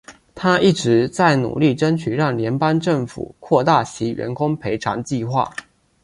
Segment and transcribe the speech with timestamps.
[0.33, 5.53] 她一直在努力争取让联邦政府扩大其员工赔偿计划。